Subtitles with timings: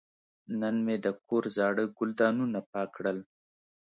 [0.59, 3.17] نن مې د کور زاړه ګلدانونه پاک کړل.